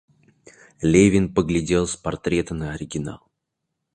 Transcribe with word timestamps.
Левин 0.81 1.31
поглядел 1.31 1.85
с 1.85 1.95
портрета 1.95 2.55
на 2.55 2.71
оригинал. 2.73 3.21